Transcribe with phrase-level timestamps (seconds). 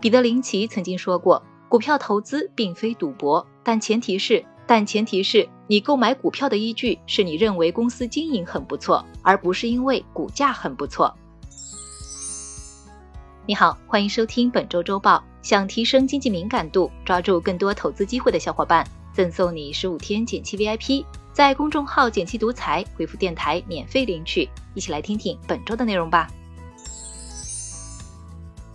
[0.00, 11.12] 彼得林奇曾经说过，股票投资并非赌博，但前提是，但前提是你购买股票的依据是你认为公司经营很不错，而不是因为股价很不错。
[13.44, 15.22] 你好，欢迎收听本周周报。
[15.40, 24.48] 想提升经济敏感度，抓住更多投资机会的小伙伴，赠送你十五天减七 VIP，在公众号“减七独裁回复“电台”免费领取。
[24.74, 26.28] 一起来听听本周的内容吧。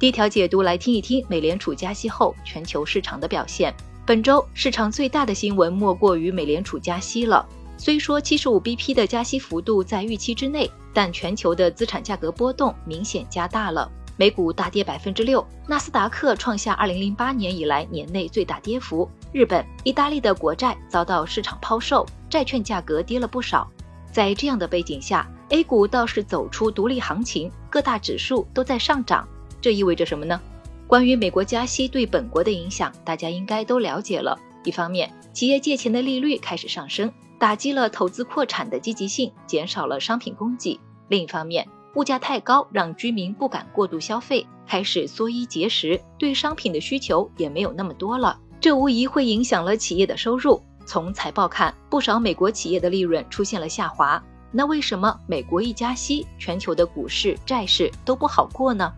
[0.00, 3.74] 第一条解读来听一听美联储加息后全球市场的表现。
[4.06, 7.46] 本周市场最大的新闻莫过于美联储加息了。
[7.76, 13.92] 虽说七十五 BP 的加息幅度在预期之内，但全球的资产价格波动明显加大了。
[14.16, 19.06] 美股大跌百分之六，纳斯达克创下二零零八年以来年内最大跌幅。
[19.34, 23.70] 日本、意大利的国债遭到市场抛售，债券价格跌了不少。
[24.10, 29.28] 在这样的背景下，A 股倒是走出独立行情，各大指数都在上涨。
[29.60, 30.40] 这意味着什么呢？
[30.86, 34.38] 关于美国加息对本国的影响，大家应该都了解了。
[34.64, 48.38] 一方面，企业借钱的利率开始上升，打击了投资扩产的积极性，减少了商品供给；另一方面，物价太高，让居民不敢过度消费，开始缩衣节食，对商品的需求也没有那么多了。
[48.60, 50.60] 这无疑会影响了企业的收入。
[50.84, 54.22] 从财报看，不少美国企业的利润出现了下滑。
[54.50, 58.92] 那为什么美国一加息，全球的股市、债市都不好过呢？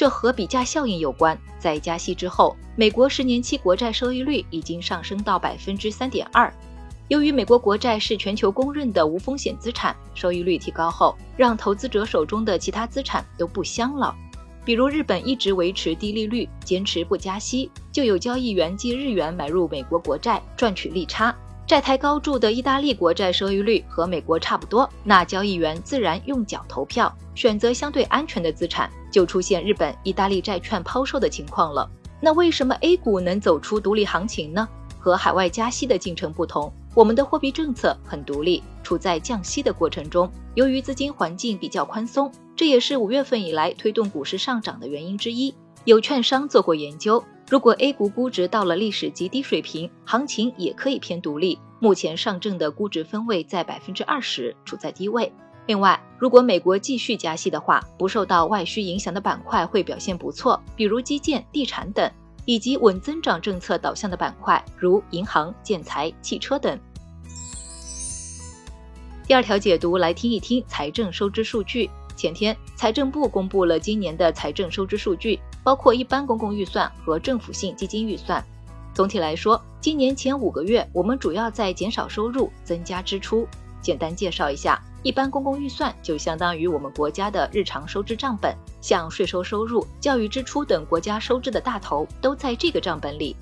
[0.00, 1.38] 这和比价效应有关。
[1.58, 6.50] 在加息之后，美国十年期国债收益率已经上升到百分之三点二。
[7.08, 14.16] 由于美国国债是全球公认的无风险资产，收益率提高后，让投资者手中的其他资产都不香了。
[14.64, 21.36] 比如日本一直维持低利率，坚持不加息，就有交易员借日元买入美国国债赚取利差。
[21.70, 28.90] 债台高筑的意大利国债收益率和美国差不多，那交易员自然用脚投票，选择相对安全的资产。
[29.08, 31.88] 就出现日本、意大利债券抛售的情况了。
[32.20, 34.68] 那为什么 A 股能走出独立行情呢？
[34.98, 40.28] 和海外加息的进程不同，我们的货币政策很独立，处在降息的过程中。
[40.56, 45.54] 由于资金环境比较宽松，这也是五月份以来推动股市上涨的原因之一。
[45.84, 51.58] 有券商做过研究，如果 A 股估值到了历史极低水平，行情也可以偏独立。
[51.80, 55.32] 目前上证的估值分位在百分之二十，处在低位。
[55.66, 62.08] 另外，如果美国继续加息的话，不受到外需影响的板块会表现不错，比如基建、地产等，
[62.44, 66.78] 以及稳增长政策导向的板块，如银行、建材、汽车等。
[69.26, 71.90] 第二条解读来听一听财政收支数据。
[72.14, 78.44] 前天，财政部公布了今年的财政收支数据，包括一般公共预算和政府性基金预算。
[78.92, 83.46] 总体来说，今年前五个月，我们主要在减少收入，增加支出。
[83.80, 84.82] 简单介绍一下。
[85.04, 93.36] 一般公共预算就相当于我们国家的日常收支账本，像税收收入、教育支出等国家收支的大头都在这个账本里。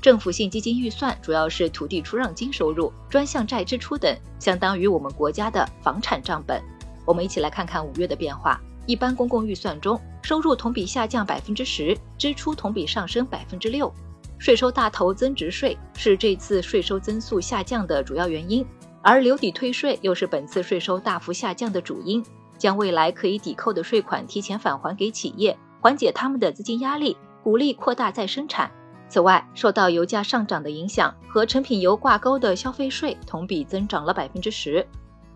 [0.00, 6.62] 政府性基金预算主要是土地出让金收入、专项债支出等，相当于我们国家的房产账本。
[7.04, 8.58] 我们一起来看看五月的变化。
[8.86, 13.92] 一般公共预算中，收入同比下降百分之十，支出同比上升百分之六。
[14.38, 18.66] 税收大头增值税是这次税收增速下降的主要原因。
[19.02, 22.24] 而留抵退税又是本次税收大幅下降的主因，
[22.56, 28.72] 将未来可以抵扣的税款提前返还给企业，缓解他们的资金压力，鼓励扩大再生产。
[29.10, 34.86] 此外，受到油价上涨的影响，和成品油挂钩的消费税同比增长了百分之十。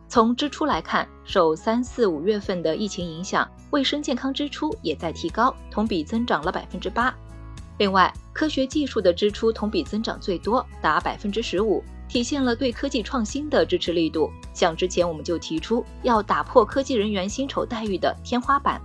[0.09, 7.15] 从支出来看，受三四五月份的疫情影响，卫生健康支出也在提高，同比增长了百分之八。
[7.77, 11.85] 另外，科学技术的支出同比增长最多，达百分之十五。
[12.09, 14.31] 体现了对科技创新的支持力度。
[14.55, 18.81] 像之前我们就提出要打破科技人员薪酬待遇的天花板。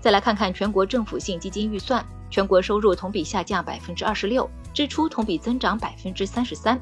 [0.00, 6.80] 再来看看全国政府性基金预算，全国收入同比下降百分之二十六，支出同比增长百分之三十三。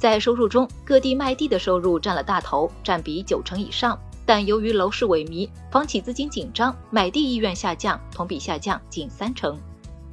[0.00, 4.00] 在收入中，各地卖地的收入占了大头，占比九成以上。
[4.24, 9.58] 但由于楼市萎靡，房企资金紧张，买地意愿下降，同比下降近三成。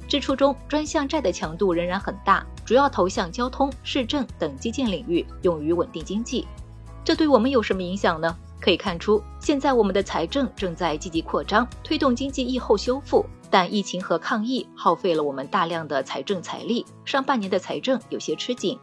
[0.06, 6.46] 支出中，专项债的强度仍然很大，主要投向交通、市政等基建领域，用于稳定经济。
[7.02, 8.36] 这对我们有什么影响呢？
[8.60, 13.24] 可以看出，现在我们的财政正在积极扩张，推动经济疫后修复。
[13.50, 18.78] 但疫情和抗疫耗费了我们大量的财政财力，上半年的财政有些吃紧。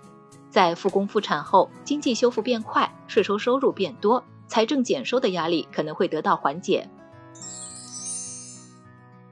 [0.56, 6.88] 在复工复产后，经济修复变快，税收收入变多，财政减收的压力可能会得到缓解。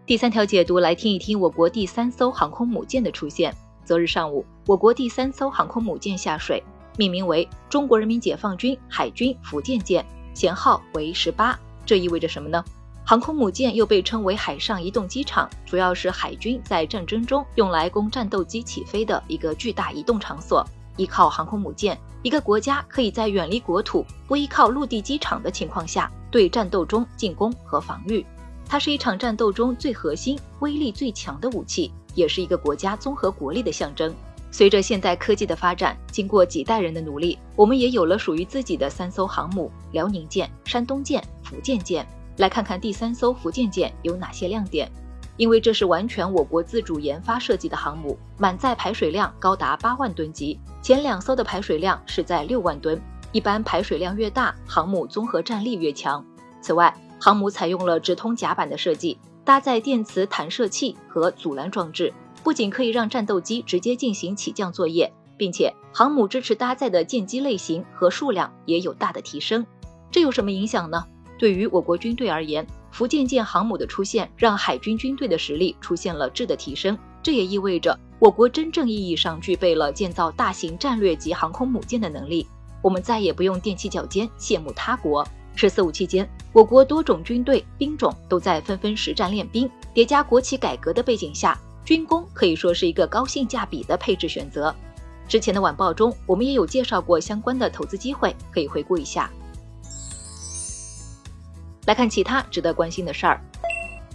[0.05, 3.55] 第三条解读来听一听我国第三艘航空母舰的出现。
[3.85, 6.61] 昨日上午，我国第三艘航空母舰下水，
[6.97, 10.05] 命名为中国人民解放军海军福建舰，
[10.35, 11.57] 舷号为十八。
[11.85, 12.61] 这意味着什么呢？
[13.05, 20.67] 航空母舰又被称为海上移动机场，主要是海军在战争中用来供战斗机起飞的一个巨大移动场所。
[20.97, 28.25] 依靠航空母舰，一个国家可以在远离国土、不依靠陆地机场的情况下，对战斗中进攻和防御。
[28.65, 34.13] 它是一场战斗中最核心、威力最强的武器，也是一个国家综合国力的象征。
[34.51, 42.07] 随着现代科技的发展，经过几代人的努力，我们也有了属于自己的三艘航母：辽宁舰、山东舰、福建舰。
[42.37, 44.91] 来看看第三艘福建舰有哪些亮点。
[45.37, 53.01] 因为这是完全我国自主研发设计的航母，满载排水量高达八万吨级，前两艘的排水量是在六万吨。
[53.31, 56.23] 一般排水量越大，航母综合战力越强。
[56.61, 62.13] 此外，航母采用了直通甲板的设计，搭载电磁弹射器和阻拦装置，
[62.43, 69.65] 不仅可以让战斗机直接进行起降作业，并且航母支持搭载的舰机类型和数量也有大的提升。
[70.11, 71.07] 这有什么影响呢？
[71.43, 76.97] 对于我国军队而言，福建舰航母的出现，让海军军队的实力出现了质的提升。
[77.21, 82.47] 这也意味着我国真正意义上具备了建造大型战略级航空母舰的能力。
[82.81, 85.27] 我们再也不用踮起脚尖羡慕他国。
[85.53, 94.73] 十四五期间，我国多种军队兵种都在纷纷实战练兵，叠加国企改革的背景下，军工可以说是一个高性价比的配置选择。
[95.27, 99.29] 之前的晚报中，我们也有介绍过相关的投资机会，可以回顾一下。
[101.85, 103.41] 来看其他值得关心的事儿，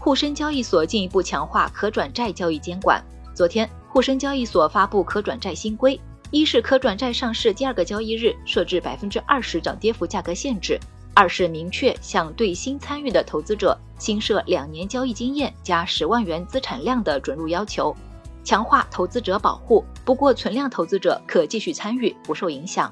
[0.01, 3.03] 沪深交易所进一步强化可转债交易监管。
[3.35, 6.01] 昨天，沪深交易所发布可转债新规，
[6.31, 10.79] 一是可转债上市第二个交易日设置百分之二十涨跌幅价格限制；
[11.15, 17.95] 二是明确向对新参与的投资者新设两年交易经验加十万元资产量的准入要求，
[18.43, 19.85] 强化投资者保护。
[20.07, 22.91] 不过，存量投资者可继续参与，不受影响。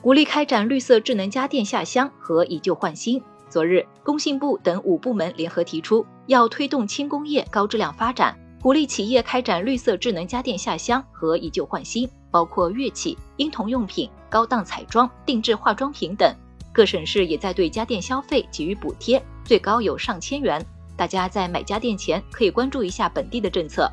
[0.00, 3.22] 鼓励开展绿色智能家电下乡和以旧换新。
[3.50, 16.30] 昨日，工信部等五部门联合提出，要推动轻工业高质量发展，鼓励企业开展绿色智能家电下乡和以旧换新，包括乐器、婴童用品、高档彩妆、定制化妆品等。
[16.72, 20.64] 各省市也在对家电消费给予补贴，最高有上千元。
[20.94, 23.90] 大家在买家电前可以关注一下本地的政策。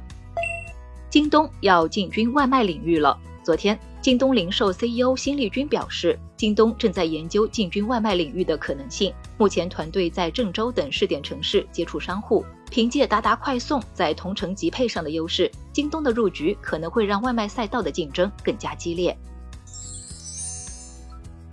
[1.10, 3.18] 京东要进军外卖领域了。
[3.42, 9.12] 昨天，京东零售 CEO 辛立军表示，京东正在研究进军外卖领域的可能性。
[9.36, 19.18] 目前，团队在郑州等试点城市接触商户，凭借达达快送在同城级配上的优势，京东的入局可能会让外卖赛道的竞争更加激烈。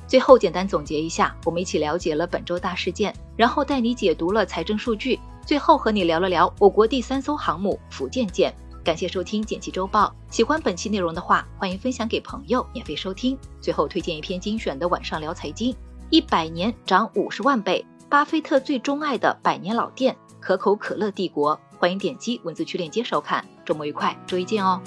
[0.07, 8.55] 最后，简单总结一下，我们一起了解了本周大事件，然后带你解读了财政数据，最后和你聊了聊我国第三艘航母福建舰。
[8.85, 13.39] 感谢收听《剪辑周报》，喜欢本期内容的话，欢迎分享给朋友免费收听。
[13.61, 15.73] 最后推荐一篇精选的晚上聊财经：
[16.11, 21.59] 一百年涨五十万倍，巴菲特最钟爱的百年老店——可口可乐帝国。
[21.79, 23.45] 欢迎点击文字区链接收看。
[23.65, 24.81] 周末愉快，周一见哦！